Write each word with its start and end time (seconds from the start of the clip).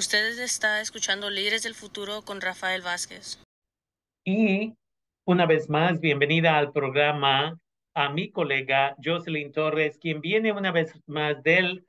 Ustedes 0.00 0.38
está 0.38 0.80
escuchando 0.80 1.28
Líderes 1.28 1.62
del 1.62 1.74
Futuro 1.74 2.22
con 2.22 2.40
Rafael 2.40 2.80
Vázquez. 2.80 3.38
Y 4.24 4.72
una 5.26 5.44
vez 5.44 5.68
más, 5.68 6.00
bienvenida 6.00 6.56
al 6.56 6.72
programa 6.72 7.58
a 7.92 8.08
mi 8.08 8.30
colega 8.30 8.96
Jocelyn 9.04 9.52
Torres, 9.52 9.98
quien 9.98 10.22
viene 10.22 10.52
una 10.52 10.72
vez 10.72 10.98
más 11.06 11.42
del, 11.42 11.84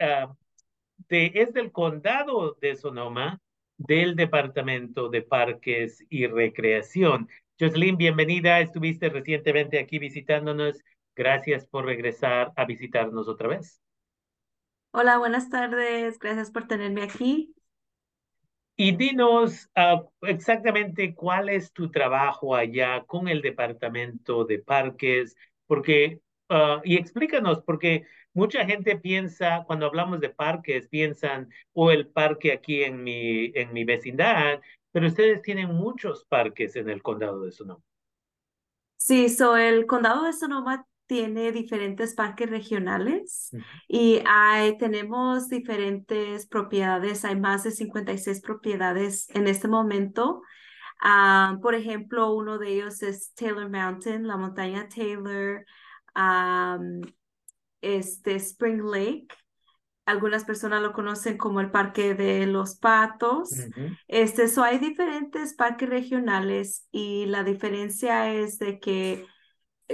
de, 1.08 1.32
es 1.36 1.54
del 1.54 1.72
condado 1.72 2.58
de 2.60 2.76
Sonoma, 2.76 3.40
del 3.78 4.18
Departamento 4.18 5.08
de 5.08 5.22
Parques 5.22 6.04
y 6.10 6.28
Recreación. 6.28 7.30
Jocelyn, 7.58 7.96
bienvenida. 7.96 8.60
Estuviste 8.60 9.08
recientemente 9.08 9.80
aquí 9.80 10.00
visitándonos. 10.00 10.84
Gracias 11.16 11.66
por 11.66 11.86
regresar 11.86 12.52
a 12.58 12.66
visitarnos 12.66 13.30
otra 13.30 13.48
vez. 13.48 13.82
Hola, 14.92 15.18
buenas 15.18 15.50
tardes. 15.50 16.20
Gracias 16.20 16.52
por 16.52 16.68
tenerme 16.68 17.04
aquí. 17.04 17.56
Y 18.84 18.94
dinos 18.94 19.70
ah, 19.76 20.04
exactamente 20.24 21.14
cuál 21.14 21.50
es 21.50 21.72
tu 21.72 21.92
trabajo 21.92 22.56
allá 22.56 23.04
con 23.06 23.28
el 23.28 23.44
departamento 23.44 24.44
de 24.44 24.58
parques, 24.58 25.36
porque, 25.68 26.20
ah, 26.50 26.82
y 26.84 26.96
explícanos, 26.98 27.62
porque 27.62 28.08
mucha 28.34 28.66
gente 28.66 28.98
piensa, 28.98 29.66
cuando 29.68 29.86
hablamos 29.86 30.20
de 30.20 30.30
parques, 30.30 30.88
piensan, 30.88 31.48
o 31.74 31.86
oh, 31.86 31.92
el 31.92 32.08
parque 32.08 32.54
aquí 32.54 32.84
en 32.84 33.04
mi, 33.04 33.52
en 33.54 33.72
mi 33.72 33.84
vecindad, 33.84 34.60
pero 34.92 35.06
ustedes 35.06 35.44
tienen 35.44 35.68
muchos 35.68 36.26
parques 36.26 36.76
en 36.76 36.90
el 36.90 37.04
condado 37.04 37.44
de 37.44 37.52
Sonoma. 37.52 37.84
Sí, 38.98 39.28
el 39.60 39.86
condado 39.86 40.24
de 40.24 40.34
Sonoma 40.34 40.88
tiene 41.12 41.52
diferentes 41.52 42.14
parques 42.14 42.50
regionales 42.50 43.54
y 43.86 44.22
hay, 44.26 44.78
tenemos 44.78 45.50
diferentes 45.50 46.48
propiedades, 46.48 47.26
hay 47.26 47.38
más 47.38 47.66
de 47.66 47.72
56 47.72 48.40
propiedades 48.40 49.30
en 49.32 49.50
este 49.50 49.68
momento. 49.68 50.42
Ah, 51.02 51.58
por 51.62 51.76
ejemplo, 51.76 52.34
uno 52.34 52.60
de 52.60 52.76
ellos 52.76 53.04
es 53.04 53.34
Taylor 53.34 53.70
Mountain, 53.70 54.26
la 54.26 54.38
montaña 54.38 54.88
Taylor, 54.88 55.66
este 57.82 58.36
Spring 58.36 58.82
Lake. 58.82 59.28
Algunas 60.06 60.46
personas 60.46 60.82
lo 60.82 60.94
conocen 60.94 61.38
como 61.38 61.60
el 61.60 61.72
Parque 61.72 62.16
de 62.16 62.48
los 62.48 62.78
Patos. 62.78 63.50
Este, 64.08 64.48
so 64.48 64.64
hay 64.64 64.80
diferentes 64.80 65.56
parques 65.56 65.90
regionales 65.90 66.88
y 66.90 67.26
la 67.26 67.44
diferencia 67.44 68.34
es 68.34 68.60
de 68.60 68.80
que 68.80 69.26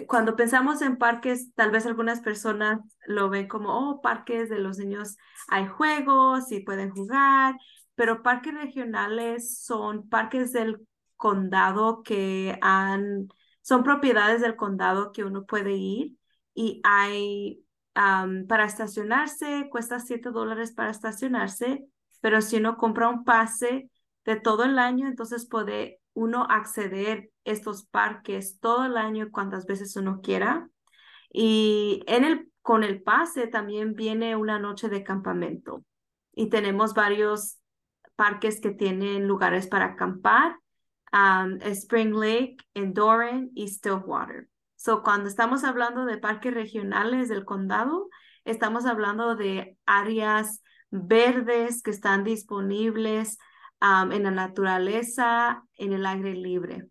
cuando 0.06 0.36
pensamos 0.36 0.82
en 0.82 0.98
parques, 0.98 1.54
tal 1.56 1.72
vez 1.72 1.86
algunas 1.86 2.22
personas 2.22 2.80
lo 3.06 3.30
ven 3.30 3.48
como, 3.48 3.70
oh, 3.70 4.02
parques 4.02 4.50
de 4.50 4.60
los 4.60 4.78
niños, 4.78 5.18
hay 5.48 5.68
juegos 5.68 6.52
y 6.52 6.60
pueden 6.60 6.92
jugar, 6.92 7.56
pero 7.96 8.22
parques 8.22 8.54
regionales 8.54 9.64
son 9.64 10.08
parques 10.10 10.52
del 10.52 10.86
condado 11.16 12.04
que 12.04 12.58
han, 12.62 13.30
son 13.62 13.84
propiedades 13.84 14.42
del 14.42 14.56
condado 14.56 15.12
que 15.12 15.24
uno 15.24 15.46
puede 15.46 15.74
ir 15.74 16.18
y 16.54 16.82
hay, 16.84 17.64
para 17.94 18.66
estacionarse, 18.66 19.68
cuesta 19.72 20.00
7 20.00 20.30
dólares 20.30 20.74
para 20.74 20.92
estacionarse, 20.92 21.86
pero 22.22 22.42
si 22.42 22.58
uno 22.58 22.78
compra 22.78 23.10
un 23.10 23.24
pase 23.24 23.90
de 24.26 24.40
todo 24.40 24.64
el 24.66 24.78
año, 24.78 25.08
entonces 25.08 25.48
puede 25.48 26.00
uno 26.18 26.48
acceder 26.50 27.30
estos 27.44 27.86
parques 27.86 28.60
todo 28.60 28.86
el 28.86 28.98
año 28.98 29.30
cuantas 29.32 29.68
veces 29.68 29.96
uno 29.96 30.20
quiera. 30.22 30.68
Y 31.32 32.04
en 32.08 32.24
el, 32.26 32.52
con 32.64 32.84
el 32.84 33.04
pase 33.04 33.46
también 33.46 33.94
viene 33.94 34.36
una 34.36 34.58
noche 34.58 34.90
de 34.90 35.04
campamento. 35.04 35.86
Y 36.34 36.50
tenemos 36.50 36.96
varios 36.96 37.60
parques 38.16 38.60
que 38.60 38.72
tienen 38.72 39.28
lugares 39.28 39.68
para 39.68 39.86
acampar. 39.86 40.58
Spring 41.62 42.14
Lake, 42.14 42.58
Endoran 42.74 43.52
y 43.54 43.68
Stillwater. 43.68 44.50
So, 44.76 45.04
cuando 45.04 45.30
estamos 45.30 45.64
hablando 45.64 46.06
de 46.06 46.18
parques 46.18 46.54
regionales 46.54 47.30
del 47.30 47.46
condado, 47.46 48.10
estamos 48.44 48.88
hablando 48.88 49.36
de 49.36 49.78
áreas 49.86 50.64
verdes 50.90 51.84
que 51.84 51.92
están 51.92 52.24
disponibles 52.24 53.38
en 53.82 54.24
la 54.24 54.32
naturaleza, 54.32 55.64
en 55.78 55.94
el 55.94 56.06
aire 56.06 56.34
libre. 56.34 56.86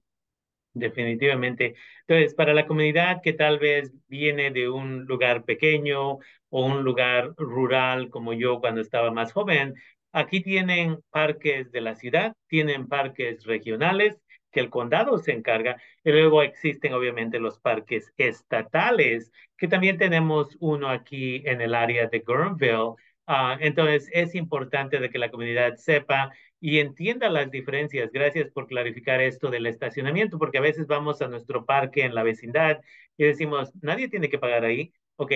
Definitivamente. 0.73 1.75
Entonces, 2.07 2.35
para 2.35 2.53
la 2.53 2.67
comunidad 2.67 3.23
que 3.23 3.33
tal 3.33 3.59
vez 3.59 3.93
viene 4.09 4.51
de 4.51 4.69
un 4.69 5.07
lugar 5.07 5.45
pequeño 5.45 6.19
o 6.51 6.67
un 6.67 6.85
lugar 6.85 7.33
rural 7.39 8.11
como 8.11 8.35
yo 8.35 8.61
cuando 8.61 8.83
estaba 8.83 9.11
más 9.11 9.33
joven, 9.33 9.75
aquí 10.13 10.43
tienen 10.43 10.99
parques 11.11 11.73
de 11.73 11.81
la 11.81 11.95
ciudad, 11.95 12.35
tienen 12.47 12.89
parques 12.89 13.45
regionales 13.45 14.19
que 14.53 14.61
el 14.61 14.71
condado 14.71 15.19
se 15.19 15.33
encarga 15.33 15.81
y 16.05 16.11
luego 16.13 16.43
existen 16.43 16.93
obviamente 16.95 17.39
los 17.41 17.59
parques 17.59 18.13
estatales, 18.17 19.33
que 19.57 19.69
también 19.69 19.99
tenemos 19.99 20.57
uno 20.61 20.89
aquí 20.89 21.43
en 21.47 21.61
el 21.61 21.75
área 21.75 22.07
de 22.09 22.21
Guerneville. 22.21 22.97
Ah, 23.27 23.57
entonces, 23.61 24.09
es 24.13 24.35
importante 24.35 24.99
de 25.01 25.11
que 25.11 25.19
la 25.19 25.31
comunidad 25.31 25.77
sepa 25.77 26.33
y 26.61 26.79
entienda 26.79 27.29
las 27.29 27.51
diferencias. 27.51 28.11
Gracias 28.13 28.51
por 28.51 28.67
clarificar 28.67 29.21
esto 29.21 29.51
del 29.51 29.67
estacionamiento, 29.67 30.39
porque 30.39 30.59
a 30.59 30.63
veces 30.63 30.87
vamos 30.87 31.23
a 31.23 31.29
nuestro 31.29 31.65
parque 31.67 32.03
en 32.05 32.15
la 32.15 32.23
vecindad 32.23 32.81
y 33.17 33.25
decimos, 33.25 33.73
nadie 33.83 34.09
tiene 34.09 34.29
que 34.29 34.39
pagar 34.39 34.65
ahí, 34.65 34.93
ok, 35.17 35.33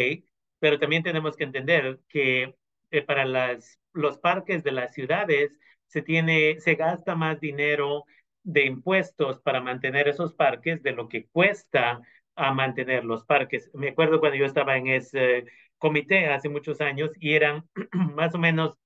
pero 0.58 0.78
también 0.78 1.02
tenemos 1.02 1.36
que 1.36 1.44
entender 1.44 2.00
que 2.08 2.54
eh, 2.90 3.02
para 3.02 3.24
las, 3.24 3.78
los 3.92 4.18
parques 4.18 4.62
de 4.64 4.72
las 4.72 4.94
ciudades 4.94 5.58
se 5.86 6.02
tiene, 6.02 6.60
se 6.60 6.74
gasta 6.74 7.14
más 7.14 7.40
dinero 7.40 8.04
de 8.42 8.64
impuestos 8.66 9.40
para 9.40 9.60
mantener 9.60 10.08
esos 10.08 10.34
parques 10.34 10.82
de 10.82 10.92
lo 10.92 11.08
que 11.08 11.26
cuesta 11.26 12.00
a 12.36 12.52
mantener 12.54 13.04
los 13.04 13.24
parques. 13.24 13.70
Me 13.74 13.88
acuerdo 13.90 14.20
cuando 14.20 14.38
yo 14.38 14.46
estaba 14.46 14.76
en 14.76 14.88
ese 14.88 15.44
comité 15.78 16.26
hace 16.28 16.48
muchos 16.48 16.80
años 16.80 17.10
y 17.20 17.34
eran 17.34 17.68
más 17.92 18.34
o 18.34 18.38
menos 18.38 18.76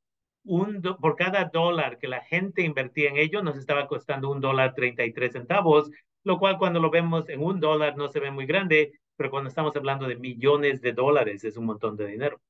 un 0.44 0.82
por 1.00 1.16
cada 1.16 1.47
dólar 1.47 1.99
que 1.99 2.09
la 2.09 2.21
gente 2.22 2.62
invertía 2.62 3.10
en 3.10 3.16
ello, 3.16 3.43
nos 3.43 3.56
estaba 3.56 3.87
costando 3.88 4.31
un 4.31 4.41
dólar 4.41 4.75
33 4.75 5.32
centavos, 5.32 5.91
lo 6.22 6.38
cual 6.38 6.59
cuando 6.59 6.81
lo 6.81 6.91
vemos 6.91 7.28
en 7.28 7.43
un 7.43 7.60
dólar 7.60 7.97
no 7.97 8.09
se 8.09 8.21
ve 8.21 8.31
muy 8.31 8.47
grande, 8.47 8.93
pero 9.16 9.31
cuando 9.31 9.49
estamos 9.49 9.75
hablando 9.77 10.06
de 10.06 10.16
millones 10.16 10.81
de 10.81 10.93
dólares 10.93 11.44
es 11.44 11.56
un 11.56 11.66
montón 11.66 11.97
de 11.97 12.06
dinero. 12.06 12.41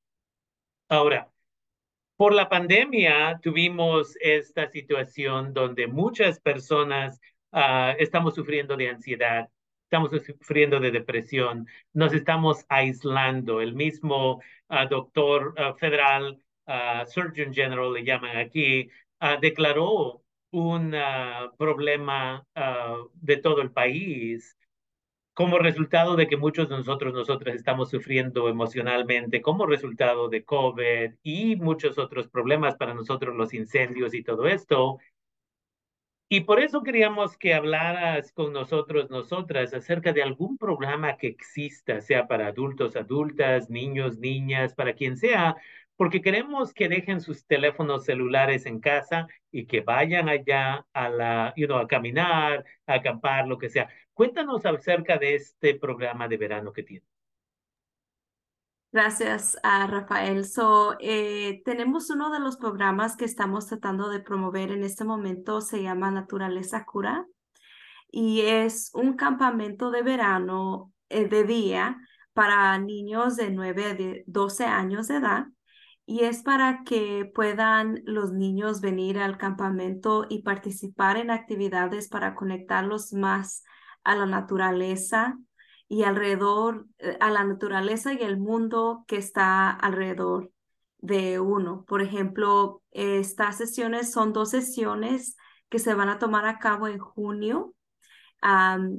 Ahora, 0.89 1.29
por 2.17 2.33
la 2.33 2.47
pandemia 2.49 3.39
tuvimos 3.41 4.15
esta 4.21 4.67
situación 4.69 5.53
donde 5.53 5.87
muchas 5.87 6.39
personas 6.39 7.19
uh, 7.51 7.95
estamos 7.99 8.35
sufriendo 8.35 8.77
de 8.77 8.89
ansiedad, 8.89 9.49
estamos 9.83 10.11
sufriendo 10.25 10.79
de 10.79 10.91
depresión, 10.91 11.67
nos 11.93 12.13
estamos 12.13 12.65
aislando. 12.69 13.61
El 13.61 13.73
mismo 13.73 14.41
uh, 14.69 14.87
doctor 14.89 15.55
uh, 15.59 15.75
federal 15.77 16.39
Surgeon 17.07 17.53
General 17.53 17.93
le 17.93 18.03
llaman 18.03 18.37
aquí, 18.37 18.89
declaró 19.41 20.21
un 20.51 20.95
problema 21.57 22.45
de 23.13 23.37
todo 23.37 23.61
el 23.61 23.71
país 23.71 24.57
como 25.33 25.59
resultado 25.59 26.15
de 26.15 26.27
que 26.27 26.37
muchos 26.37 26.69
de 26.69 26.77
nosotros, 26.77 27.13
nosotras 27.13 27.55
estamos 27.55 27.89
sufriendo 27.89 28.47
emocionalmente 28.47 29.41
como 29.41 29.65
resultado 29.65 30.29
de 30.29 30.45
COVID 30.45 31.11
y 31.23 31.57
muchos 31.57 31.97
otros 31.97 32.29
problemas 32.29 32.77
para 32.77 32.93
nosotros, 32.93 33.35
los 33.35 33.53
incendios 33.53 34.13
y 34.13 34.23
todo 34.23 34.47
esto. 34.47 34.97
Y 36.29 36.39
por 36.41 36.61
eso 36.61 36.83
queríamos 36.83 37.37
que 37.37 37.53
hablaras 37.53 38.31
con 38.31 38.53
nosotros, 38.53 39.09
nosotras, 39.09 39.73
acerca 39.73 40.13
de 40.13 40.23
algún 40.23 40.57
programa 40.57 41.17
que 41.17 41.27
exista, 41.27 41.99
sea 42.01 42.27
para 42.27 42.47
adultos, 42.47 42.95
adultas, 42.95 43.69
niños, 43.69 44.17
niñas, 44.17 44.73
para 44.73 44.93
quien 44.93 45.17
sea, 45.17 45.55
porque 45.97 46.21
queremos 46.21 46.73
que 46.73 46.89
dejen 46.89 47.21
sus 47.21 47.45
teléfonos 47.45 48.05
celulares 48.05 48.65
en 48.65 48.79
casa 48.79 49.27
y 49.51 49.65
que 49.65 49.81
vayan 49.81 50.29
allá 50.29 50.85
a 50.93 51.09
la, 51.09 51.53
you 51.55 51.67
know, 51.67 51.77
a 51.77 51.87
caminar, 51.87 52.65
a 52.85 52.95
acampar, 52.95 53.47
lo 53.47 53.57
que 53.57 53.69
sea. 53.69 53.89
Cuéntanos 54.13 54.65
acerca 54.65 55.17
de 55.17 55.35
este 55.35 55.75
programa 55.75 56.27
de 56.27 56.37
verano 56.37 56.73
que 56.73 56.83
tiene. 56.83 57.05
Gracias 58.91 59.57
a 59.61 59.87
Rafael. 59.87 60.45
So, 60.45 60.95
eh, 61.01 61.61
tenemos 61.65 62.09
uno 62.09 62.31
de 62.31 62.39
los 62.39 62.55
programas 62.55 63.17
que 63.17 63.25
estamos 63.25 63.67
tratando 63.67 64.09
de 64.09 64.21
promover 64.21 64.71
en 64.71 64.83
este 64.83 65.03
momento, 65.03 65.59
se 65.59 65.83
llama 65.83 66.11
Naturaleza 66.11 66.85
Cura 66.85 67.25
y 68.09 68.41
es 68.41 68.91
un 68.93 69.17
campamento 69.17 69.91
de 69.91 70.01
verano 70.01 70.93
eh, 71.09 71.27
de 71.27 71.43
día 71.43 71.97
para 72.31 72.77
niños 72.79 73.35
de 73.35 73.51
9 73.51 73.85
a 73.85 74.23
12 74.27 74.65
años 74.65 75.07
de 75.09 75.17
edad 75.17 75.45
y 76.05 76.21
es 76.21 76.43
para 76.43 76.83
que 76.83 77.31
puedan 77.33 78.01
los 78.05 78.31
niños 78.31 78.81
venir 78.81 79.19
al 79.19 79.37
campamento 79.37 80.25
y 80.29 80.43
participar 80.43 81.17
en 81.17 81.31
actividades 81.31 82.09
para 82.09 82.35
conectarlos 82.35 83.13
más 83.13 83.63
a 84.03 84.15
la 84.15 84.25
naturaleza 84.25 85.37
y 85.87 86.03
alrededor, 86.03 86.87
eh, 86.99 87.17
a 87.19 87.31
la 87.31 87.43
naturaleza 87.43 88.13
y 88.13 88.21
el 88.21 88.37
mundo 88.37 89.03
que 89.07 89.17
está 89.17 89.69
alrededor 89.71 90.51
de 90.99 91.39
uno. 91.39 91.85
Por 91.87 92.01
ejemplo, 92.01 92.81
estas 92.91 93.57
sesiones 93.57 94.11
son 94.11 94.33
dos 94.33 94.51
sesiones 94.51 95.37
que 95.69 95.79
se 95.79 95.93
van 95.95 96.09
a 96.09 96.19
tomar 96.19 96.45
a 96.45 96.59
cabo 96.59 96.87
en 96.87 96.99
junio, 96.99 97.73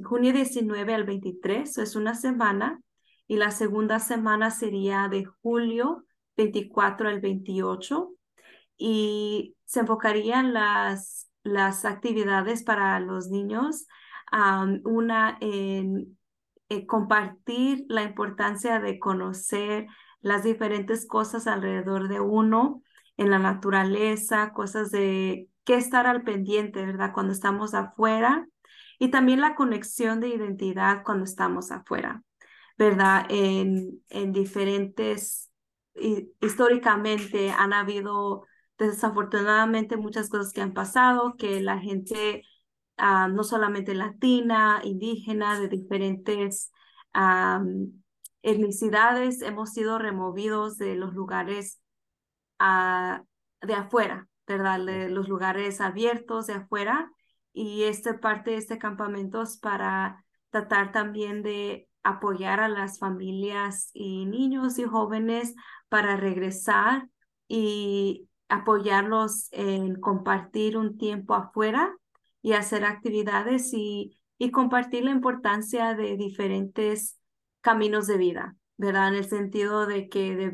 junio 0.03 0.33
19 0.33 0.93
al 0.93 1.05
23, 1.05 1.77
es 1.77 1.95
una 1.95 2.15
semana, 2.15 2.81
y 3.27 3.37
la 3.37 3.51
segunda 3.51 3.99
semana 3.99 4.51
sería 4.51 5.07
de 5.07 5.25
julio 5.41 6.05
24 6.37 7.09
al 7.09 7.19
28, 7.19 8.13
y 8.77 9.55
se 9.65 9.81
enfocarían 9.81 10.53
las, 10.53 11.29
las 11.43 11.83
actividades 11.83 12.63
para 12.63 12.99
los 12.99 13.29
niños, 13.29 13.87
una 14.83 15.37
en 15.39 16.17
compartir 16.85 17.85
la 17.87 18.03
importancia 18.03 18.79
de 18.79 18.99
conocer 18.99 19.87
las 20.21 20.43
diferentes 20.43 21.07
cosas 21.07 21.47
alrededor 21.47 22.09
de 22.09 22.19
uno 22.19 22.81
en 23.15 23.31
la 23.31 23.39
naturaleza, 23.39 24.51
cosas 24.53 24.91
de 24.91 25.49
qué 25.63 25.75
estar 25.75 26.07
al 26.07 26.23
pendiente, 26.23 26.85
¿verdad? 26.85 27.11
Cuando 27.13 27.33
estamos 27.33 27.73
afuera 27.73 28.47
y 28.99 29.09
también 29.09 29.41
la 29.41 29.55
conexión 29.55 30.19
de 30.19 30.29
identidad 30.29 31.03
cuando 31.03 31.23
estamos 31.23 31.71
afuera, 31.71 32.23
¿verdad? 32.77 33.25
En, 33.29 34.01
en 34.09 34.31
diferentes, 34.31 35.46
históricamente 36.41 37.51
han 37.51 37.73
habido 37.73 38.45
desafortunadamente 38.77 39.97
muchas 39.97 40.29
cosas 40.29 40.53
que 40.53 40.61
han 40.61 40.73
pasado, 40.73 41.35
que 41.37 41.61
la 41.61 41.79
gente, 41.79 42.43
ah, 42.97 43.27
no 43.27 43.43
solamente 43.43 43.95
latina, 43.95 44.81
indígena, 44.83 45.59
de 45.59 45.67
diferentes 45.67 46.71
etnicidades 48.43 49.41
hemos 49.41 49.71
sido 49.73 49.97
removidos 49.97 50.77
de 50.77 50.95
los 50.95 51.13
lugares 51.13 51.81
ah, 52.59 53.23
de 53.61 53.73
afuera, 53.73 54.27
¿verdad? 54.45 54.85
De 54.85 55.09
los 55.09 55.27
lugares 55.27 55.81
abiertos 55.81 56.47
de 56.47 56.53
afuera. 56.53 57.11
Y 57.53 57.83
esta 57.83 58.19
parte 58.19 58.51
de 58.51 58.57
este 58.57 58.77
campamento 58.77 59.41
es 59.41 59.57
para 59.57 60.23
tratar 60.51 60.91
también 60.91 61.41
de 61.41 61.89
apoyar 62.03 62.59
a 62.59 62.69
las 62.69 62.99
familias 62.99 63.89
y 63.93 64.25
niños 64.25 64.79
y 64.79 64.83
jóvenes 64.83 65.55
para 65.89 66.17
regresar 66.17 67.07
y 67.47 68.27
apoyarlos 68.49 69.49
en 69.51 69.99
compartir 69.99 70.77
un 70.77 70.97
tiempo 70.97 71.33
afuera 71.33 71.95
y 72.41 72.53
hacer 72.53 72.85
actividades 72.85 73.73
y, 73.73 74.17
y 74.37 74.51
compartir 74.51 75.03
la 75.03 75.11
importancia 75.11 75.95
de 75.95 76.17
diferentes 76.17 77.19
caminos 77.61 78.07
de 78.07 78.17
vida, 78.17 78.55
¿verdad? 78.77 79.09
En 79.09 79.15
el 79.15 79.25
sentido 79.25 79.85
de 79.85 80.07
que 80.09 80.53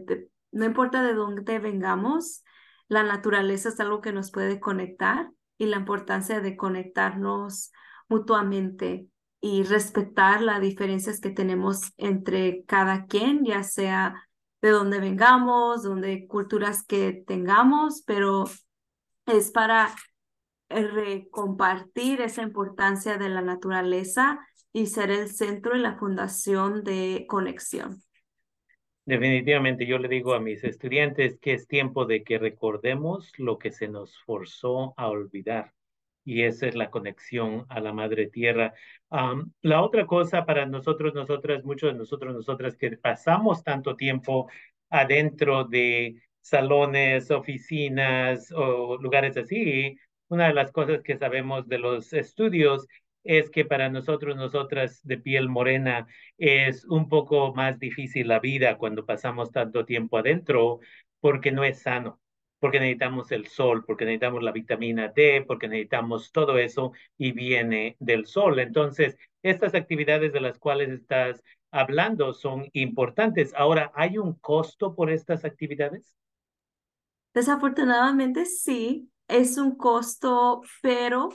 no 0.51 0.65
importa 0.65 1.03
de 1.03 1.13
dónde 1.13 1.59
vengamos, 1.59 2.43
la 2.87 3.03
naturaleza 3.03 3.69
es 3.69 3.79
algo 3.79 4.01
que 4.01 4.13
nos 4.13 4.31
puede 4.31 4.59
conectar 4.59 5.29
y 5.57 5.65
la 5.65 5.77
importancia 5.77 6.41
de 6.41 6.55
conectarnos 6.55 7.71
mutuamente 8.07 9.07
y 9.41 9.63
respetar 9.63 10.41
las 10.41 10.61
diferencias 10.61 11.19
que 11.19 11.29
tenemos 11.29 11.93
entre 11.97 12.63
cada 12.65 13.05
quien, 13.05 13.43
ya 13.43 13.63
sea 13.63 14.27
de 14.63 14.69
dónde 14.69 15.01
vengamos, 15.01 15.83
donde 15.83 16.25
culturas 16.25 16.85
que 16.85 17.21
tengamos, 17.27 18.01
pero 18.07 18.45
es 19.25 19.51
para 19.51 19.93
compartir 21.31 22.21
esa 22.21 22.43
importancia 22.43 23.17
de 23.17 23.27
la 23.27 23.41
naturaleza 23.41 24.39
y 24.71 24.87
ser 24.87 25.11
el 25.11 25.27
centro 25.27 25.75
y 25.75 25.79
la 25.79 25.97
fundación 25.97 26.85
de 26.85 27.25
conexión. 27.27 28.01
Definitivamente, 29.05 29.85
yo 29.85 29.97
le 29.97 30.07
digo 30.07 30.33
a 30.33 30.39
mis 30.39 30.63
estudiantes 30.63 31.37
que 31.41 31.55
es 31.55 31.67
tiempo 31.67 32.05
de 32.05 32.23
que 32.23 32.39
recordemos 32.39 33.33
lo 33.37 33.57
que 33.57 33.73
se 33.73 33.89
nos 33.89 34.17
forzó 34.23 34.93
a 34.95 35.09
olvidar. 35.09 35.73
Y 36.25 36.43
esa 36.43 36.67
es 36.67 36.75
la 36.75 36.89
conexión 36.89 37.65
a 37.69 37.79
la 37.79 37.93
madre 37.93 38.27
tierra. 38.27 38.73
la 39.61 39.81
otra 39.81 40.05
cosa 40.07 40.45
para 40.45 40.65
nosotros, 40.65 41.13
nosotras, 41.13 41.63
muchos 41.63 41.91
de 41.93 41.99
nosotros, 41.99 42.33
nosotras 42.33 42.75
que 42.77 42.97
pasamos 42.97 43.63
tanto 43.63 43.95
tiempo 43.95 44.49
adentro 44.89 45.65
de 45.65 46.21
salones, 46.41 47.31
oficinas 47.31 48.51
o 48.51 48.97
lugares 48.97 49.37
así, 49.37 49.97
una 50.29 50.47
de 50.47 50.53
las 50.53 50.71
cosas 50.71 51.01
que 51.03 51.17
sabemos 51.17 51.67
de 51.67 51.79
los 51.79 52.13
estudios 52.13 52.87
es 53.23 53.49
que 53.49 53.65
para 53.65 53.89
nosotros, 53.89 54.35
nosotras 54.35 55.01
de 55.03 55.17
piel 55.17 55.49
morena, 55.49 56.07
es 56.37 56.85
un 56.85 57.07
poco 57.09 57.53
más 57.53 57.79
difícil 57.79 58.27
la 58.27 58.39
vida 58.39 58.77
cuando 58.77 59.05
pasamos 59.05 59.51
tanto 59.51 59.85
tiempo 59.85 60.17
adentro 60.17 60.79
porque 61.19 61.51
no 61.51 61.63
es 61.63 61.81
sano, 61.81 62.19
porque 62.63 62.79
necesitamos 62.79 63.29
el 63.33 63.47
sol, 63.47 63.83
porque 63.83 64.05
necesitamos 64.05 64.41
la 64.41 64.53
vitamina 64.53 65.09
D, 65.09 65.43
porque 65.45 65.67
necesitamos 65.67 66.31
todo 66.31 66.57
eso 66.57 66.93
y 67.17 67.33
viene 67.33 67.97
del 67.99 68.25
sol. 68.25 68.57
Entonces, 68.57 69.17
estas 69.41 69.75
actividades 69.75 70.31
de 70.31 70.39
las 70.39 70.59
cuales 70.59 70.89
estás 70.89 71.43
hablando 71.71 72.33
son 72.33 72.69
importantes. 72.71 73.53
Ahora, 73.57 73.91
¿hay 73.95 74.17
un 74.17 74.35
costo 74.35 74.95
por 74.95 75.11
estas 75.11 75.43
actividades? 75.43 76.15
Desafortunadamente 77.33 78.45
sí, 78.45 79.11
es 79.27 79.57
un 79.57 79.75
costo, 79.75 80.61
pero 80.81 81.31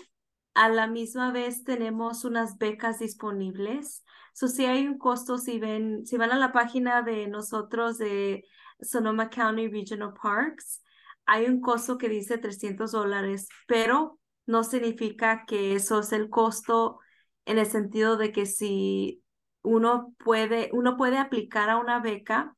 a 0.54 0.70
la 0.70 0.86
misma 0.86 1.30
vez 1.30 1.62
tenemos 1.62 2.24
unas 2.24 2.56
becas 2.56 3.00
disponibles. 3.00 4.02
So, 4.32 4.48
si 4.48 4.64
hay 4.64 4.86
un 4.86 4.96
costo, 4.96 5.36
si 5.36 5.58
ven, 5.58 6.06
si 6.06 6.16
van 6.16 6.32
a 6.32 6.38
la 6.38 6.52
página 6.52 7.02
de 7.02 7.28
nosotros 7.28 7.98
de 7.98 8.46
Sonoma 8.80 9.28
County 9.28 9.68
Regional 9.68 10.14
Parks, 10.14 10.80
hay 11.28 11.44
un 11.46 11.60
costo 11.60 11.98
que 11.98 12.08
dice 12.08 12.38
300 12.38 12.92
dólares, 12.92 13.48
pero 13.66 14.18
no 14.46 14.64
significa 14.64 15.44
que 15.46 15.74
eso 15.74 16.00
es 16.00 16.12
el 16.12 16.30
costo 16.30 16.98
en 17.44 17.58
el 17.58 17.66
sentido 17.66 18.16
de 18.16 18.32
que 18.32 18.46
si 18.46 19.22
uno 19.62 20.14
puede, 20.24 20.70
uno 20.72 20.96
puede 20.96 21.18
aplicar 21.18 21.68
a 21.68 21.76
una 21.76 22.00
beca 22.00 22.56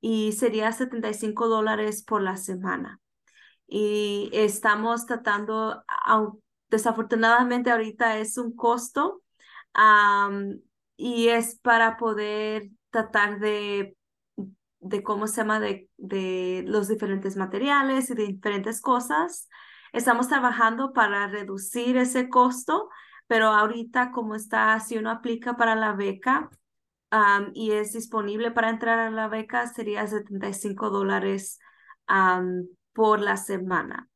y 0.00 0.32
sería 0.32 0.72
75 0.72 1.48
dólares 1.48 2.04
por 2.04 2.20
la 2.22 2.36
semana. 2.36 3.00
Y 3.66 4.28
estamos 4.34 5.06
tratando, 5.06 5.82
desafortunadamente 6.68 7.70
ahorita 7.70 8.18
es 8.18 8.36
un 8.36 8.54
costo 8.54 9.22
y 10.98 11.28
es 11.28 11.58
para 11.60 11.96
poder 11.96 12.68
tratar 12.90 13.38
de, 13.40 13.96
de 14.82 15.02
cómo 15.02 15.26
se 15.26 15.36
llama, 15.38 15.60
de, 15.60 15.88
de 15.96 16.64
los 16.66 16.88
diferentes 16.88 17.36
materiales 17.36 18.10
y 18.10 18.14
de 18.14 18.26
diferentes 18.26 18.80
cosas. 18.80 19.48
Estamos 19.92 20.28
trabajando 20.28 20.92
para 20.92 21.26
reducir 21.28 21.96
ese 21.96 22.28
costo, 22.28 22.88
pero 23.26 23.48
ahorita 23.48 24.12
como 24.12 24.34
está, 24.34 24.78
si 24.80 24.98
uno 24.98 25.10
aplica 25.10 25.56
para 25.56 25.74
la 25.74 25.92
beca 25.92 26.50
y 27.54 27.72
es 27.72 27.92
disponible 27.92 28.50
para 28.52 28.70
entrar 28.70 28.98
a 28.98 29.10
la 29.10 29.28
beca, 29.28 29.66
sería 29.66 30.06
75 30.06 30.90
dólares 30.90 31.58
por 32.92 33.20
la 33.20 33.36
semana 33.36 34.08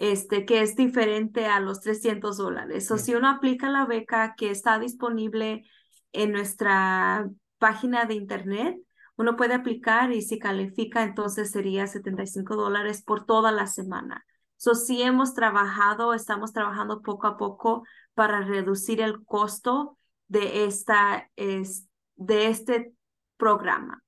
este, 0.00 0.46
que 0.46 0.62
es 0.62 0.76
diferente 0.76 1.44
a 1.46 1.60
los 1.60 1.80
300 1.80 2.38
dólares. 2.38 2.90
O 2.90 2.96
si 2.96 3.14
uno 3.14 3.28
aplica 3.28 3.68
la 3.68 3.84
beca 3.84 4.34
que 4.34 4.50
está 4.50 4.78
disponible 4.78 5.64
en 6.12 6.32
nuestra 6.32 7.28
página 7.58 8.06
de 8.06 8.14
internet, 8.14 8.78
uno 9.20 9.36
puede 9.36 9.52
aplicar 9.52 10.12
y 10.12 10.22
si 10.22 10.38
califica, 10.38 11.02
entonces 11.02 11.50
sería 11.50 11.86
75 11.86 12.56
dólares 12.56 13.02
por 13.02 13.26
toda 13.26 13.52
la 13.52 13.66
semana. 13.66 14.24
So, 14.56 14.74
sí 14.74 15.02
hemos 15.02 15.34
trabajado, 15.34 16.14
estamos 16.14 16.54
trabajando 16.54 17.02
poco 17.02 17.26
a 17.26 17.36
poco 17.36 17.84
para 18.14 18.40
reducir 18.40 19.02
el 19.02 19.22
costo 19.26 19.98
de, 20.28 20.64
esta, 20.64 21.30
es, 21.36 21.86
de 22.16 22.46
este 22.46 22.92
programa. 23.36 24.02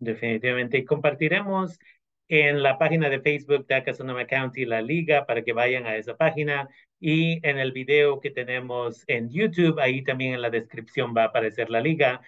Definitivamente. 0.00 0.78
Y 0.78 0.84
compartiremos 0.84 1.78
en 2.26 2.64
la 2.64 2.78
página 2.78 3.08
de 3.08 3.20
Facebook 3.20 3.64
de 3.68 3.76
Acá 3.76 3.92
County 4.28 4.64
La 4.64 4.82
Liga 4.82 5.24
para 5.24 5.42
que 5.42 5.52
vayan 5.52 5.86
a 5.86 5.94
esa 5.94 6.16
página 6.16 6.68
y 6.98 7.46
en 7.46 7.58
el 7.58 7.70
video 7.70 8.18
que 8.18 8.30
tenemos 8.30 9.04
en 9.06 9.30
YouTube, 9.30 9.78
ahí 9.78 10.02
también 10.02 10.34
en 10.34 10.42
la 10.42 10.50
descripción 10.50 11.14
va 11.16 11.22
a 11.22 11.26
aparecer 11.26 11.70
la 11.70 11.80
liga. 11.80 12.20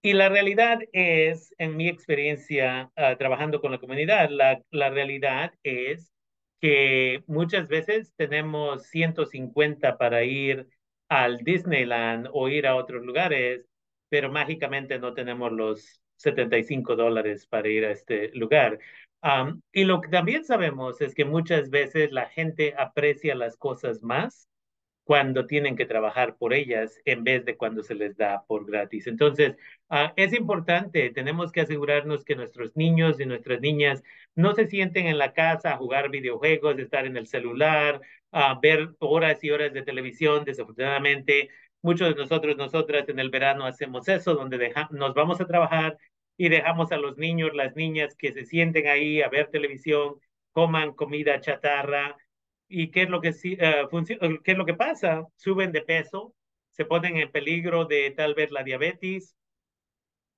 Y 0.00 0.12
la 0.12 0.28
realidad 0.28 0.78
es, 0.92 1.54
en 1.58 1.76
mi 1.76 1.88
experiencia 1.88 2.90
ah, 2.96 3.16
trabajando 3.16 3.60
con 3.60 3.72
la 3.72 3.78
comunidad, 3.78 4.30
la, 4.30 4.60
la 4.70 4.90
realidad 4.90 5.52
es 5.62 6.12
que 6.60 7.22
muchas 7.26 7.68
veces 7.68 8.12
tenemos 8.16 8.84
150 8.86 9.98
para 9.98 10.24
ir 10.24 10.68
al 11.08 11.38
Disneyland 11.38 12.28
o 12.32 12.48
ir 12.48 12.66
a 12.66 12.76
otros 12.76 13.04
lugares, 13.04 13.66
pero 14.08 14.30
mágicamente 14.30 14.98
no 14.98 15.14
tenemos 15.14 15.52
los 15.52 16.00
75 16.16 16.96
dólares 16.96 17.46
para 17.46 17.68
ir 17.68 17.84
a 17.84 17.92
este 17.92 18.30
lugar. 18.34 18.78
Y 19.72 19.84
lo 19.84 20.00
que 20.00 20.08
también 20.08 20.44
sabemos 20.44 21.00
es 21.00 21.14
que 21.14 21.24
muchas 21.24 21.70
veces 21.70 22.12
la 22.12 22.26
gente 22.26 22.74
aprecia 22.76 23.34
las 23.34 23.56
cosas 23.56 24.02
más 24.02 24.48
cuando 25.08 25.46
tienen 25.46 25.74
que 25.74 25.86
trabajar 25.86 26.36
por 26.36 26.52
ellas 26.52 27.00
en 27.06 27.24
vez 27.24 27.42
de 27.46 27.56
cuando 27.56 27.82
se 27.82 27.94
les 27.94 28.14
da 28.18 28.44
por 28.46 28.66
gratis. 28.66 29.06
Entonces, 29.06 29.56
uh, 29.88 30.12
es 30.16 30.34
importante, 30.34 31.08
tenemos 31.08 31.50
que 31.50 31.62
asegurarnos 31.62 32.26
que 32.26 32.36
nuestros 32.36 32.76
niños 32.76 33.18
y 33.18 33.24
nuestras 33.24 33.62
niñas 33.62 34.02
no 34.34 34.54
se 34.54 34.66
sienten 34.66 35.06
en 35.06 35.16
la 35.16 35.32
casa 35.32 35.72
a 35.72 35.76
jugar 35.78 36.10
videojuegos, 36.10 36.78
estar 36.78 37.06
en 37.06 37.16
el 37.16 37.26
celular, 37.26 38.02
a 38.32 38.58
ver 38.60 38.90
horas 38.98 39.42
y 39.42 39.50
horas 39.50 39.72
de 39.72 39.80
televisión. 39.80 40.44
Desafortunadamente, 40.44 41.48
muchos 41.80 42.10
de 42.10 42.20
nosotros, 42.20 42.58
nosotras 42.58 43.08
en 43.08 43.18
el 43.18 43.30
verano 43.30 43.64
hacemos 43.64 44.08
eso, 44.08 44.34
donde 44.34 44.74
nos 44.90 45.14
vamos 45.14 45.40
a 45.40 45.46
trabajar 45.46 45.96
y 46.36 46.50
dejamos 46.50 46.92
a 46.92 46.98
los 46.98 47.16
niños, 47.16 47.54
las 47.54 47.74
niñas 47.76 48.14
que 48.14 48.34
se 48.34 48.44
sienten 48.44 48.88
ahí 48.88 49.22
a 49.22 49.30
ver 49.30 49.46
televisión, 49.46 50.16
coman 50.52 50.92
comida 50.92 51.40
chatarra, 51.40 52.14
¿Y 52.68 52.90
qué 52.90 53.02
es 53.02 53.10
lo 53.10 53.20
que, 53.20 53.30
uh, 53.30 54.42
qué 54.42 54.52
es 54.52 54.58
lo 54.58 54.66
que 54.66 54.74
pasa? 54.74 55.26
Suben 55.36 55.72
de 55.72 55.82
peso, 55.82 56.34
se 56.70 56.84
ponen 56.84 57.16
en 57.16 57.32
peligro 57.32 57.86
de 57.86 58.10
tal 58.10 58.34
vez 58.34 58.50
la 58.50 58.62
diabetes. 58.62 59.34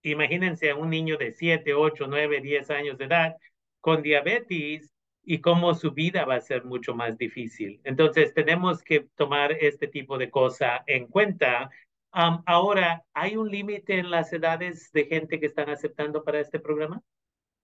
Imagínense 0.02 0.70
a 0.70 0.76
un 0.76 0.90
niño 0.90 1.16
de 1.16 1.32
7, 1.32 1.74
8, 1.74 2.06
9, 2.08 2.40
10 2.40 2.70
años 2.70 2.96
de 2.96 3.04
edad 3.04 3.36
con 3.80 4.02
diabetes 4.02 4.94
y 5.22 5.40
cómo 5.40 5.74
su 5.74 5.92
vida 5.92 6.24
va 6.24 6.36
a 6.36 6.40
ser 6.40 6.64
mucho 6.64 6.94
más 6.94 7.18
difícil. 7.18 7.80
Entonces, 7.84 8.32
tenemos 8.32 8.82
que 8.82 9.08
tomar 9.16 9.52
este 9.52 9.88
tipo 9.88 10.16
de 10.16 10.30
cosa 10.30 10.82
en 10.86 11.06
cuenta. 11.08 11.68
ahora, 12.12 13.02
¿hay 13.12 13.36
un 13.36 13.50
límite 13.50 13.98
en 13.98 14.10
las 14.10 14.32
edades 14.32 14.90
de 14.92 15.04
gente 15.04 15.38
que 15.38 15.46
están 15.46 15.68
aceptando 15.68 16.24
para 16.24 16.40
este 16.40 16.58
programa? 16.58 17.02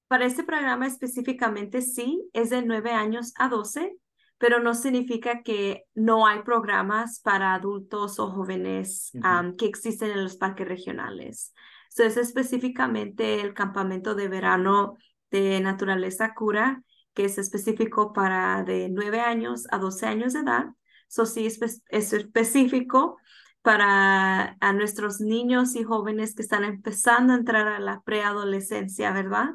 Para 0.09 0.27
este 0.27 0.45
programa 0.45 0.87
específicamente 0.87 1.81
sí, 1.81 2.29
es 2.33 2.51
de 2.51 2.63
9 2.63 2.91
años 2.91 3.33
a 3.37 3.49
12 3.49 3.97
pero 4.39 4.61
no 4.61 4.75
significa 4.75 5.43
que 5.43 5.85
no 5.95 6.27
hay 6.27 6.43
programas 6.43 7.21
para 7.21 7.55
adultos 7.55 8.19
o 8.19 8.31
jóvenes 8.31 9.13
que 9.59 9.67
existen 9.67 10.11
en 10.11 10.25
los 10.25 10.37
parques 10.37 10.69
regionales. 10.69 11.55
Entonces, 11.91 12.19
es 12.19 12.29
específicamente 12.29 13.41
el 13.41 13.55
campamento 13.55 14.15
de 14.15 14.29
verano 14.29 14.97
de 15.31 15.61
naturaleza 15.61 16.35
cura, 16.35 16.83
que 17.15 17.25
es 17.25 17.39
específico 17.39 18.13
para 18.13 18.63
de 18.63 18.89
9 18.91 19.21
años 19.21 19.67
a 19.71 19.79
12 19.79 20.07
años 20.07 20.35
de 20.35 20.41
edad. 20.41 20.67
Eso 21.09 21.25
sí 21.25 21.47
es, 21.47 21.83
es 21.89 22.13
específico 22.13 23.17
para 23.63 24.57
a 24.61 24.73
nuestros 24.75 25.21
niños 25.21 25.75
y 25.75 25.83
jóvenes 25.83 26.35
que 26.35 26.43
están 26.43 26.65
empezando 26.65 27.33
a 27.33 27.37
entrar 27.37 27.67
a 27.67 27.81
la 27.81 28.03
preadolescencia, 28.03 29.13
¿verdad? 29.13 29.55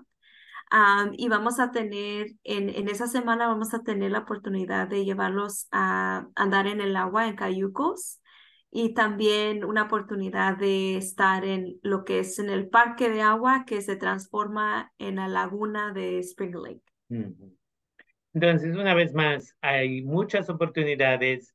Y 1.13 1.27
vamos 1.27 1.59
a 1.59 1.71
tener, 1.71 2.27
en, 2.43 2.69
en, 2.69 2.87
esa 2.87 3.07
semana 3.07 3.47
vamos 3.47 3.73
a 3.73 3.83
tener 3.83 4.11
la 4.11 4.19
oportunidad 4.19 4.87
de 4.87 5.03
llevarlos 5.03 5.67
a 5.71 6.27
andar 6.35 6.67
en 6.67 6.79
el 6.79 6.95
agua 6.95 7.27
en 7.27 7.35
cayucos 7.35 8.21
y 8.71 8.93
también 8.93 9.65
una 9.65 9.83
oportunidad 9.83 10.57
de 10.57 10.95
estar 10.95 11.43
en 11.43 11.77
lo 11.83 12.05
que 12.05 12.19
es 12.19 12.39
en 12.39 12.49
el 12.49 12.69
parque 12.69 13.09
de 13.09 13.21
agua 13.21 13.65
que 13.67 13.81
se 13.81 13.97
transforma 13.97 14.93
en 14.97 15.17
la 15.17 15.27
laguna 15.27 15.91
de 15.91 16.19
Spring 16.19 16.55
Lake. 16.55 16.81
Entonces, 18.33 18.73
una 18.75 18.93
vez 18.93 19.13
más, 19.13 19.57
hay 19.59 20.03
muchas 20.03 20.49
oportunidades. 20.49 21.53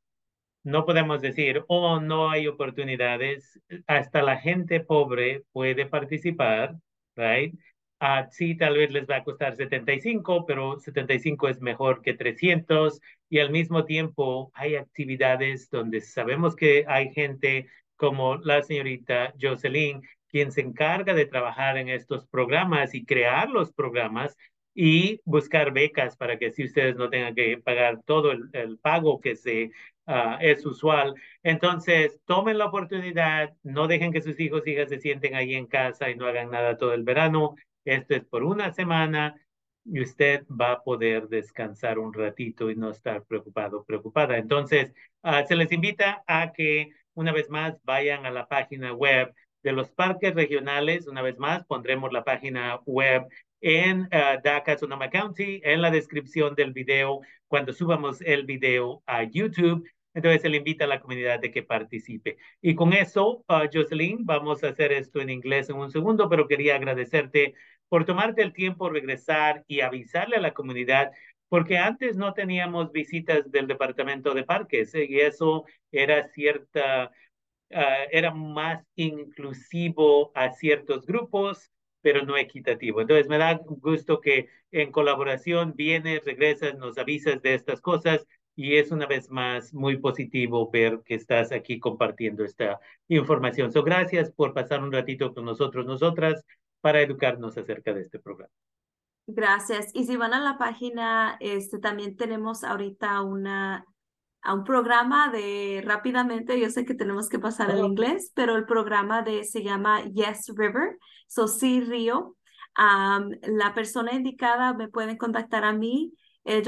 No 0.62 0.84
podemos 0.84 1.22
decir, 1.22 1.64
oh, 1.68 2.00
no 2.00 2.28
hay 2.28 2.48
oportunidades. 2.48 3.58
Hasta 3.86 4.20
la 4.20 4.36
gente 4.36 4.80
pobre 4.80 5.44
puede 5.52 5.86
participar, 5.86 6.76
right? 7.14 7.58
Uh, 7.98 8.28
sí, 8.30 8.54
tal 8.56 8.76
vez 8.76 8.90
les 8.90 9.06
va 9.06 9.16
a 9.16 9.24
costar 9.24 9.56
75, 9.56 10.44
pero 10.44 10.78
75 10.78 11.48
es 11.48 11.60
mejor 11.62 12.02
que 12.02 12.12
300 12.12 13.00
y 13.30 13.38
al 13.38 13.50
mismo 13.50 13.86
tiempo 13.86 14.50
hay 14.54 14.76
actividades 14.76 15.70
donde 15.70 16.02
sabemos 16.02 16.54
que 16.54 16.84
hay 16.88 17.10
gente 17.14 17.68
como 17.96 18.36
la 18.36 18.62
señorita 18.62 19.32
Jocelyn, 19.40 20.02
quien 20.28 20.52
se 20.52 20.60
encarga 20.60 21.14
de 21.14 21.24
trabajar 21.24 21.78
en 21.78 21.88
estos 21.88 22.26
programas 22.26 22.94
y 22.94 23.06
crear 23.06 23.48
los 23.48 23.72
programas 23.72 24.36
y 24.74 25.22
buscar 25.24 25.72
becas 25.72 26.18
para 26.18 26.38
que 26.38 26.52
si 26.52 26.64
ustedes 26.64 26.96
no 26.96 27.08
tengan 27.08 27.34
que 27.34 27.56
pagar 27.56 28.02
todo 28.04 28.32
el, 28.32 28.78
pago 28.78 29.22
que 29.22 29.36
se, 29.36 29.70
uh, 30.06 30.36
es 30.40 30.66
usual. 30.66 31.14
Entonces, 31.42 32.20
tomen 32.26 32.58
la 32.58 32.66
oportunidad, 32.66 33.54
no 33.62 33.86
dejen 33.88 34.12
que 34.12 34.20
sus 34.20 34.38
hijos 34.38 34.66
y 34.66 34.72
hijas 34.72 34.90
se 34.90 34.98
sienten 34.98 35.34
ahí 35.34 35.54
en 35.54 35.66
casa 35.66 36.10
y 36.10 36.16
no 36.16 36.26
hagan 36.26 36.50
nada 36.50 36.76
todo 36.76 36.92
el 36.92 37.02
verano 37.02 37.54
esto 37.86 38.14
es 38.14 38.24
por 38.24 38.44
una 38.44 38.72
semana 38.72 39.40
y 39.84 40.00
usted 40.00 40.44
va 40.48 40.72
a 40.72 40.82
poder 40.82 41.28
descansar 41.28 41.98
un 41.98 42.12
ratito 42.12 42.70
y 42.70 42.76
no 42.76 42.90
estar 42.90 43.24
preocupado, 43.24 43.84
preocupada. 43.84 44.36
Entonces, 44.36 44.92
ah, 45.22 45.44
se 45.46 45.56
les 45.56 45.72
invita 45.72 46.24
a 46.26 46.52
que 46.52 46.90
una 47.14 47.32
vez 47.32 47.48
más 47.48 47.80
vayan 47.84 48.26
a 48.26 48.30
la 48.30 48.48
página 48.48 48.92
web 48.92 49.32
de 49.62 49.72
los 49.72 49.90
parques 49.90 50.34
regionales. 50.34 51.06
Una 51.06 51.22
vez 51.22 51.38
más, 51.38 51.64
pondremos 51.66 52.12
la 52.12 52.24
página 52.24 52.76
web 52.84 53.26
en 53.60 54.02
uh, 54.02 54.40
DACA, 54.42 54.78
Sonoma 54.78 55.10
County, 55.10 55.60
en 55.64 55.82
la 55.82 55.90
descripción 55.90 56.54
del 56.54 56.72
video, 56.72 57.20
cuando 57.48 57.72
subamos 57.72 58.20
el 58.20 58.44
video 58.44 59.02
a 59.06 59.24
YouTube. 59.24 59.84
Entonces, 60.16 60.40
se 60.40 60.48
le 60.48 60.56
invita 60.56 60.86
a 60.86 60.88
la 60.88 61.00
comunidad 61.00 61.40
de 61.40 61.50
que 61.50 61.62
participe. 61.62 62.38
Y 62.62 62.74
con 62.74 62.94
eso, 62.94 63.44
uh, 63.48 63.68
Jocelyn, 63.70 64.24
vamos 64.24 64.64
a 64.64 64.68
hacer 64.68 64.90
esto 64.90 65.20
en 65.20 65.28
inglés 65.28 65.68
en 65.68 65.76
un 65.76 65.90
segundo, 65.90 66.30
pero 66.30 66.48
quería 66.48 66.76
agradecerte 66.76 67.52
por 67.90 68.06
tomarte 68.06 68.40
el 68.40 68.54
tiempo 68.54 68.88
regresar 68.88 69.62
y 69.68 69.82
avisarle 69.82 70.36
a 70.36 70.40
la 70.40 70.54
comunidad, 70.54 71.12
porque 71.50 71.76
antes 71.76 72.16
no 72.16 72.32
teníamos 72.32 72.92
visitas 72.92 73.50
del 73.50 73.66
departamento 73.66 74.32
de 74.32 74.44
parques 74.44 74.94
¿eh? 74.94 75.06
y 75.06 75.20
eso 75.20 75.66
era 75.92 76.26
cierta, 76.28 77.12
ah, 77.72 77.96
era 78.10 78.32
más 78.32 78.82
inclusivo 78.94 80.32
a 80.34 80.50
ciertos 80.54 81.04
grupos, 81.04 81.70
pero 82.00 82.24
no 82.24 82.38
equitativo. 82.38 83.02
Entonces 83.02 83.28
me 83.28 83.36
da 83.36 83.60
gusto 83.62 84.22
que 84.22 84.48
en 84.70 84.90
colaboración 84.92 85.74
vienes, 85.76 86.24
regresas, 86.24 86.74
nos 86.78 86.96
avisas 86.96 87.42
de 87.42 87.52
estas 87.52 87.82
cosas 87.82 88.26
y 88.56 88.76
es 88.76 88.90
una 88.90 89.06
vez 89.06 89.30
más 89.30 89.72
muy 89.74 89.98
positivo 89.98 90.70
ver 90.70 91.02
que 91.04 91.14
estás 91.14 91.52
aquí 91.52 91.78
compartiendo 91.78 92.42
esta 92.42 92.80
información. 93.06 93.70
So, 93.70 93.84
gracias 93.84 94.32
por 94.32 94.54
pasar 94.54 94.82
un 94.82 94.90
ratito 94.90 95.34
con 95.34 95.44
nosotros, 95.44 95.84
nosotras 95.84 96.42
para 96.80 97.02
educarnos 97.02 97.56
acerca 97.58 97.92
de 97.92 98.00
este 98.00 98.18
programa. 98.18 98.52
Gracias. 99.26 99.90
Y 99.92 100.06
si 100.06 100.16
van 100.16 100.32
a 100.32 100.40
la 100.40 100.56
página, 100.56 101.36
este, 101.40 101.78
también 101.78 102.16
tenemos 102.16 102.64
ahorita 102.64 103.20
una, 103.22 103.84
a 104.40 104.54
un 104.54 104.64
programa 104.64 105.30
de 105.30 105.82
rápidamente, 105.84 106.58
yo 106.58 106.70
sé 106.70 106.86
que 106.86 106.94
tenemos 106.94 107.28
que 107.28 107.38
pasar 107.38 107.70
al 107.70 107.84
inglés, 107.84 108.32
pero 108.34 108.56
el 108.56 108.64
programa 108.64 109.22
de, 109.22 109.44
se 109.44 109.62
llama 109.62 110.02
Yes 110.04 110.52
River, 110.56 110.96
so 111.26 111.46
sí 111.46 111.80
río. 111.80 112.36
la 112.76 113.74
persona 113.74 114.14
indicada 114.14 114.72
me 114.72 114.88
pueden 114.88 115.18
contactar 115.18 115.64
a 115.64 115.72
mí, 115.72 116.14
eh, 116.46 116.62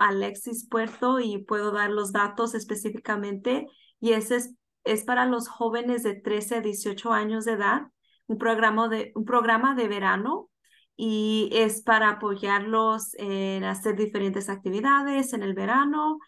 Alexis 0.00 0.68
Puerto, 0.68 1.20
y 1.20 1.44
puedo 1.44 1.72
dar 1.72 1.90
los 1.90 2.12
datos 2.12 2.54
específicamente. 2.54 3.66
Y 4.00 4.12
ese 4.12 4.36
es, 4.36 4.54
es 4.84 5.04
para 5.04 5.26
los 5.26 5.48
jóvenes 5.48 6.02
de 6.02 6.14
13 6.14 6.56
a 6.56 6.60
18 6.60 7.12
años 7.12 7.44
de 7.44 7.52
edad 7.52 7.82
un 8.30 8.38
programa 8.38 8.88
de, 8.88 9.10
un 9.16 9.24
programa 9.24 9.74
de 9.74 9.88
verano 9.88 10.50
y 10.96 11.50
es 11.52 11.82
para 11.82 12.10
apoyarlos 12.10 13.14
en 13.18 13.64
hacer 13.64 13.96
diferentes 13.96 14.48
actividades 14.48 15.32
en 15.32 15.42
el 15.42 15.54
verano 15.54 16.18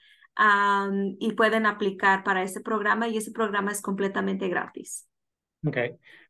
y 1.20 1.32
pueden 1.34 1.66
aplicar 1.66 2.24
para 2.24 2.42
ese 2.42 2.60
programa 2.60 3.06
y 3.06 3.18
ese 3.18 3.30
programa 3.30 3.70
es 3.70 3.82
completamente 3.82 4.48
gratis. 4.48 5.06
Ok. 5.66 5.76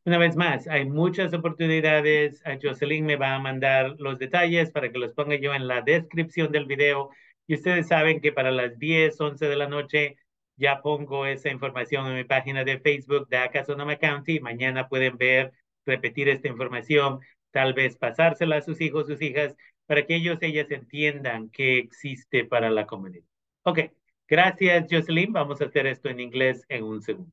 Una 0.04 0.18
vez 0.18 0.36
más, 0.36 0.66
hay 0.68 0.84
muchas 0.84 1.32
oportunidades. 1.32 2.42
Jocelyn 2.60 3.06
me 3.06 3.16
va 3.16 3.34
a 3.34 3.38
mandar 3.38 3.94
los 3.98 4.18
detalles 4.18 4.70
para 4.70 4.90
que 4.90 4.98
los 4.98 5.12
ponga 5.12 5.36
yo 5.36 5.54
en 5.54 5.68
la 5.68 5.80
descripción 5.80 6.50
del 6.52 6.66
video. 6.66 7.10
Y 7.46 7.54
ustedes 7.54 7.88
saben 7.88 8.20
que 8.20 8.32
para 8.32 8.50
las 8.50 8.78
10, 8.78 9.20
11 9.20 9.46
de 9.46 9.56
la 9.56 9.68
noche 9.68 10.16
ya 10.56 10.82
pongo 10.82 11.26
esa 11.26 11.50
información 11.50 12.06
en 12.06 12.16
mi 12.16 12.24
página 12.24 12.64
de 12.64 12.80
Facebook 12.80 13.28
de 13.28 13.38
Acá 13.38 13.64
Sonoma 13.64 13.96
County. 13.96 14.40
Mañana 14.40 14.88
pueden 14.88 15.16
ver 15.16 15.52
repetir 15.86 16.28
esta 16.28 16.48
información, 16.48 17.20
tal 17.50 17.74
vez 17.74 17.96
pasársela 17.96 18.56
a 18.56 18.62
sus 18.62 18.80
hijos, 18.80 19.06
sus 19.06 19.20
hijas, 19.20 19.56
para 19.86 20.06
que 20.06 20.16
ellos, 20.16 20.38
ellas 20.40 20.70
entiendan 20.70 21.50
qué 21.50 21.78
existe 21.78 22.44
para 22.44 22.70
la 22.70 22.86
comunidad. 22.86 23.24
Ok, 23.62 23.80
gracias 24.28 24.86
Jocelyn. 24.90 25.32
Vamos 25.32 25.60
a 25.60 25.66
hacer 25.66 25.86
esto 25.86 26.08
en 26.08 26.20
inglés 26.20 26.64
en 26.68 26.84
un 26.84 27.02
segundo. 27.02 27.32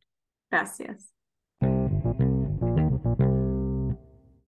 Gracias. 0.50 1.19